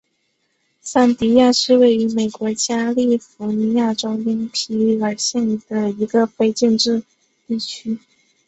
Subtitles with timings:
[0.81, 7.03] 桑迪亚是位于美国加利福尼亚州因皮里尔县的一个非建制
[7.45, 7.99] 地区。